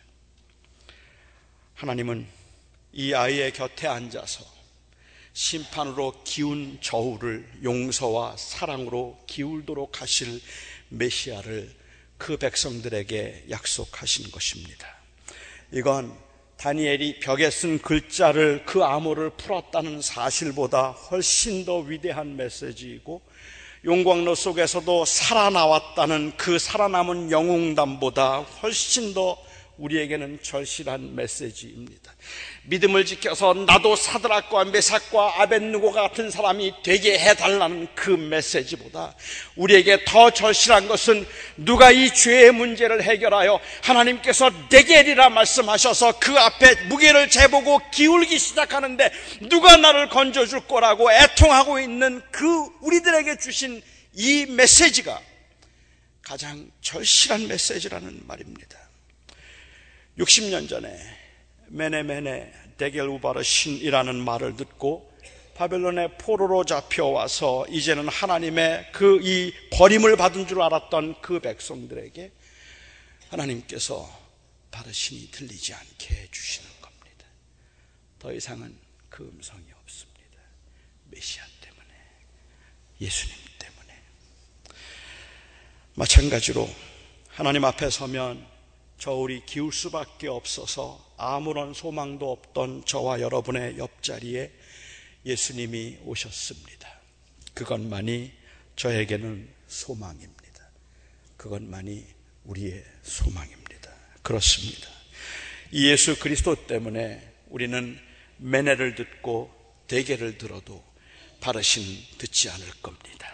[1.76, 2.28] 하나님은
[2.94, 4.46] 이 아이의 곁에 앉아서
[5.34, 10.40] 심판으로 기운 저울을 용서와 사랑으로 기울도록 하실
[10.94, 11.70] 메시아를
[12.18, 14.88] 그 백성들에게 약속하신 것입니다.
[15.72, 16.16] 이건
[16.58, 23.22] 다니엘이 벽에 쓴 글자를 그 암호를 풀었다는 사실보다 훨씬 더 위대한 메시지이고
[23.84, 29.43] 용광로 속에서도 살아나왔다는 그 살아남은 영웅담보다 훨씬 더
[29.78, 32.14] 우리에게는 절실한 메시지입니다.
[32.64, 39.16] 믿음을 지켜서 나도 사드락과 메삭과 아벤누고 같은 사람이 되게 해달라는 그 메시지보다
[39.56, 41.26] 우리에게 더 절실한 것은
[41.58, 49.12] 누가 이 죄의 문제를 해결하여 하나님께서 내게리라 말씀하셔서 그 앞에 무게를 재보고 기울기 시작하는데
[49.50, 52.46] 누가 나를 건져줄 거라고 애통하고 있는 그
[52.82, 53.82] 우리들에게 주신
[54.14, 55.20] 이 메시지가
[56.22, 58.83] 가장 절실한 메시지라는 말입니다.
[60.18, 60.98] 60년 전에
[61.68, 65.12] 메네메네 데겔 우바르 신이라는 말을 듣고
[65.56, 72.32] 바벨론의 포로로 잡혀와서 이제는 하나님의 그 이 버림을 받은 줄 알았던 그 백성들에게
[73.30, 74.22] 하나님께서
[74.72, 77.26] 바르신이 들리지 않게 해주시는 겁니다.
[78.20, 78.76] 더 이상은
[79.10, 80.40] 그 음성이 없습니다.
[81.12, 81.86] 메시아 때문에,
[83.02, 84.02] 예수님 때문에.
[85.94, 86.68] 마찬가지로
[87.30, 88.53] 하나님 앞에 서면
[89.04, 94.50] 저울이 기울 수밖에 없어서 아무런 소망도 없던 저와 여러분의 옆자리에
[95.26, 96.88] 예수님이 오셨습니다.
[97.54, 98.32] 그것만이
[98.78, 100.70] 저에게는 소망입니다.
[101.36, 102.06] 그것만이
[102.46, 103.92] 우리의 소망입니다.
[104.22, 104.88] 그렇습니다.
[105.72, 108.00] 이 예수 그리스도 때문에 우리는
[108.38, 109.54] 매네를 듣고
[109.88, 110.82] 대개를 들어도
[111.42, 111.84] 바르신
[112.20, 113.30] 듣지 않을 겁니다.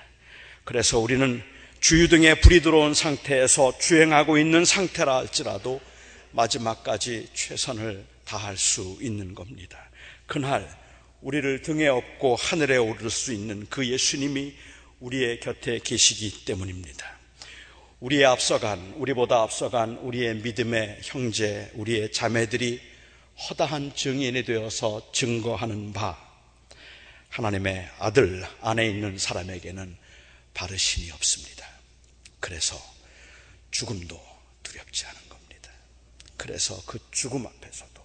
[0.63, 1.43] 그래서 우리는
[1.79, 5.79] 주유등에 불이 들어온 상태에서 주행하고 있는 상태라 할지라도
[6.31, 9.89] 마지막까지 최선을 다할 수 있는 겁니다.
[10.27, 10.69] 그날
[11.21, 14.53] 우리를 등에 업고 하늘에 오를 수 있는 그 예수님이
[14.99, 17.17] 우리의 곁에 계시기 때문입니다.
[18.01, 22.79] 우리의 앞서간, 우리보다 앞서간 우리의 믿음의 형제, 우리의 자매들이
[23.49, 26.17] 허다한 증인이 되어서 증거하는 바,
[27.29, 29.95] 하나님의 아들 안에 있는 사람에게는
[30.53, 31.58] 바르심이 없습니다.
[32.39, 32.81] 그래서
[33.71, 34.19] 죽음도
[34.63, 35.71] 두렵지 않은 겁니다.
[36.37, 38.01] 그래서 그 죽음 앞에서도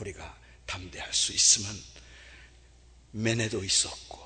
[0.00, 1.76] 우리가 담대할 수 있으면
[3.12, 4.18] 매내도 있었고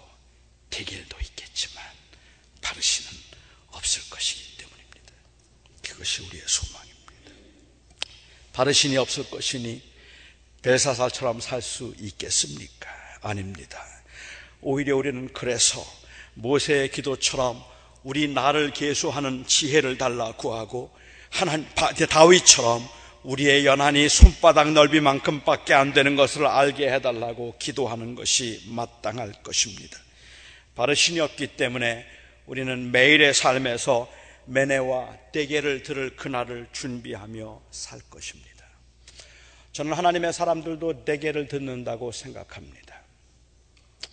[0.70, 1.84] 대결도 있겠지만
[2.60, 3.10] 바르시는
[3.68, 5.12] 없을 것이기 때문입니다.
[5.82, 7.32] 그것이 우리의 소망입니다.
[8.52, 9.94] 바르신이 없을 것이니
[10.62, 12.88] 벨사살처럼 살 수 있겠습니까?
[13.22, 13.84] 아닙니다.
[14.60, 15.84] 오히려 우리는 그래서
[16.34, 17.62] 모세의 기도처럼
[18.04, 20.90] 우리 나를 계수하는 지혜를 달라 구하고
[21.30, 22.86] 하나님 다윗처럼
[23.22, 29.98] 우리의 연한이 손바닥 넓이만큼밖에 안 되는 것을 알게 해달라고 기도하는 것이 마땅할 것입니다.
[30.74, 32.04] 바르신이 없기 때문에
[32.44, 34.10] 우리는 매일의 삶에서
[34.44, 38.52] 매네와 떼개를 들을 그날을 준비하며 살 것입니다.
[39.72, 43.00] 저는 하나님의 사람들도 떼개를 듣는다고 생각합니다.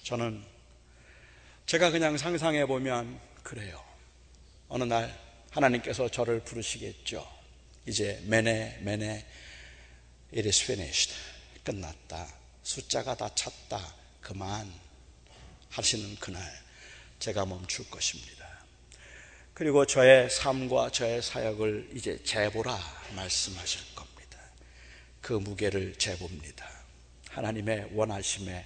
[0.04, 0.42] 저는
[1.66, 3.84] 제가 그냥 상상해 보면 그래요.
[4.68, 5.18] 어느 날
[5.52, 7.28] 하나님께서 저를 부르시겠죠.
[7.86, 9.26] 이제 매네 매네
[10.34, 11.14] it is finished.
[11.64, 12.28] 끝났다.
[12.64, 13.96] 숫자가 다 찼다.
[14.22, 14.72] 그만
[15.70, 16.42] 하시는 그날
[17.20, 18.42] 제가 멈출 것입니다.
[19.54, 22.78] 그리고 저의 삶과 저의 사역을 이제 재보라
[23.16, 24.40] 말씀하실 겁니다.
[25.22, 26.70] 그 무게를 재봅니다.
[27.30, 28.66] 하나님의 원하심에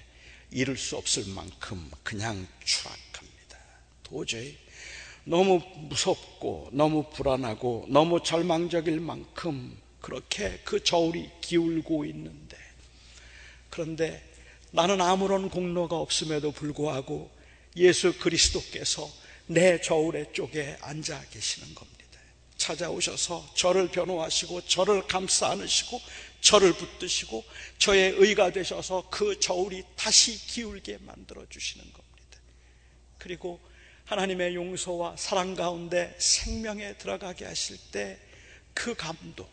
[0.51, 3.57] 이룰 수 없을 만큼 그냥 추락합니다.
[4.03, 4.57] 도저히
[5.25, 5.59] 너무
[5.89, 12.57] 무섭고 너무 불안하고 너무 절망적일 만큼 그렇게 그 저울이 기울고 있는데
[13.71, 14.23] 그런데
[14.71, 17.31] 나는 아무런 공로가 없음에도 불구하고
[17.75, 19.09] 예수 그리스도께서
[19.47, 21.95] 내 저울의 쪽에 앉아 계시는 겁니다.
[22.57, 25.99] 찾아오셔서 저를 변호하시고 저를 감싸 안으시고
[26.41, 27.43] 저를 붙드시고
[27.79, 32.39] 저의 의가 되셔서 그 저울이 다시 기울게 만들어 주시는 겁니다.
[33.17, 33.59] 그리고
[34.05, 38.25] 하나님의 용서와 사랑 가운데 생명에 들어가게 하실 때
[38.75, 39.47] 그 감동.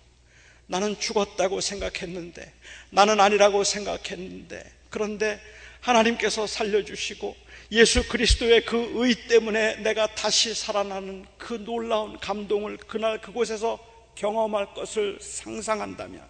[0.67, 2.53] 나는 죽었다고 생각했는데,
[2.91, 5.41] 나는 아니라고 생각했는데, 그런데
[5.81, 7.35] 하나님께서 살려주시고
[7.73, 13.79] 예수 그리스도의 그 의 때문에 내가 다시 살아나는 그 놀라운 감동을 그날 그곳에서
[14.15, 16.23] 경험할 것을 상상한다면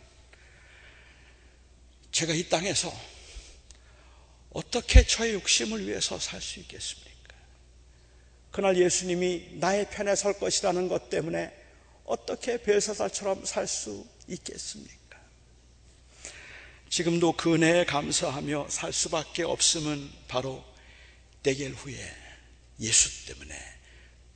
[2.12, 2.92] 제가 이 땅에서
[4.50, 7.01] 어떻게 저의 욕심을 위해서 살 수 있겠습니까?
[8.52, 11.50] 그날 예수님이 나의 편에 설 것이라는 것 때문에
[12.04, 15.18] 어떻게 벨사살처럼 살 수 있겠습니까?
[16.90, 20.62] 지금도 그 은혜에 감사하며 살 수밖에 없음은 바로
[21.42, 21.96] 대결 후에
[22.80, 23.54] 예수 때문에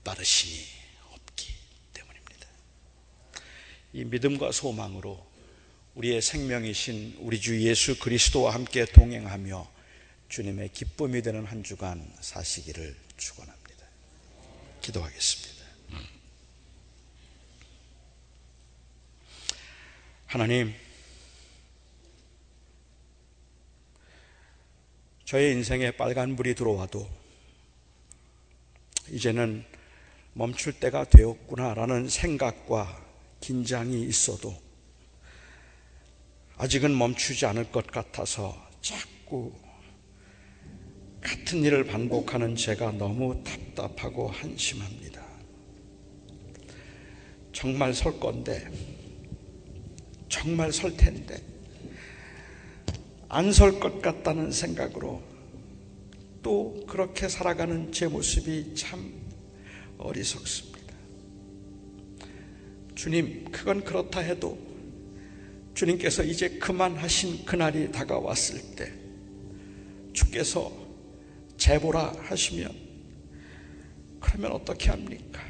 [0.02, 0.64] 빠르심이
[1.12, 1.52] 없기
[1.92, 2.48] 때문입니다.
[3.92, 5.26] 이 믿음과 소망으로
[5.94, 9.70] 우리의 생명이신 우리 주 예수 그리스도와 함께 동행하며
[10.30, 13.55] 주님의 기쁨이 되는 한 주간 사시기를 축원합니다.
[14.86, 15.66] 기도하겠습니다.
[20.26, 20.72] 하나님,
[25.24, 27.08] 저의 인생에 빨간 불이 들어와도
[29.10, 29.64] 이제는
[30.34, 33.04] 멈출 때가 되었구나라는 생각과
[33.40, 34.56] 긴장이 있어도
[36.58, 39.52] 아직은 멈추지 않을 것 같아서 자꾸
[41.26, 45.26] 같은 일을 반복하는 제가 너무 답답하고 한심합니다.
[47.52, 48.70] 정말 설 건데,
[50.28, 51.42] 정말 설 텐데,
[53.28, 55.20] 안 설 것 같다는 생각으로
[56.44, 59.12] 또 그렇게 살아가는 제 모습이 참
[59.98, 60.94] 어리석습니다.
[62.94, 64.56] 주님, 그건 그렇다 해도
[65.74, 68.92] 주님께서 이제 그만하신 그날이 다가왔을 때
[70.12, 70.85] 주께서
[71.56, 72.86] 제보라 하시면
[74.20, 75.40] 그러면 어떻게 합니까?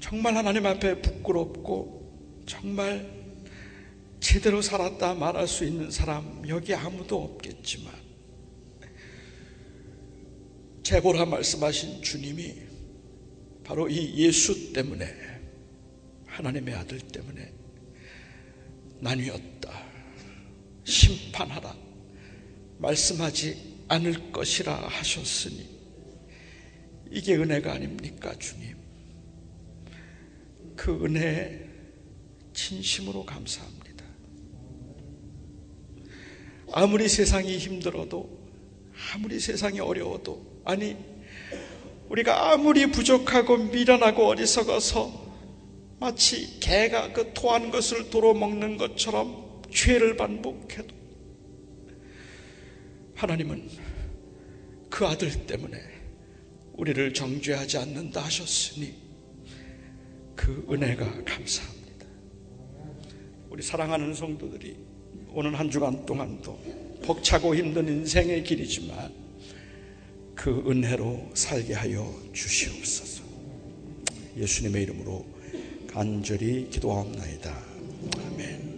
[0.00, 3.20] 정말 하나님 앞에 부끄럽고 정말
[4.18, 7.92] 제대로 살았다 말할 수 있는 사람 여기 아무도 없겠지만
[10.82, 12.54] 제보라 말씀하신 주님이
[13.62, 15.06] 바로 이 예수 때문에
[16.26, 17.52] 하나님의 아들 때문에
[19.00, 19.84] 나뉘었다.
[20.84, 21.76] 심판하라.
[22.78, 25.68] 말씀하지 않을 것이라 하셨으니
[27.10, 28.76] 이게 은혜가 아닙니까, 주님?
[30.76, 31.60] 그 은혜에
[32.52, 34.04] 진심으로 감사합니다.
[36.72, 38.30] 아무리 세상이 힘들어도,
[39.12, 40.96] 아무리 세상이 어려워도, 아니,
[42.08, 45.30] 우리가 아무리 부족하고 미련하고 어리석어서
[45.98, 50.99] 마치 개가 그 토한 것을 도로 먹는 것처럼 죄를 반복해도
[53.20, 53.68] 하나님은
[54.88, 55.78] 그 아들 때문에
[56.72, 58.94] 우리를 정죄하지 않는다 하셨으니
[60.34, 62.06] 그 은혜가 감사합니다.
[63.50, 64.74] 우리 사랑하는 성도들이
[65.34, 69.12] 오는 한 주간 동안도 벅차고 힘든 인생의 길이지만
[70.34, 73.22] 그 은혜로 살게 하여 주시옵소서.
[74.38, 75.26] 예수님의 이름으로
[75.88, 77.54] 간절히 기도하옵나이다.
[78.24, 78.69] 아멘.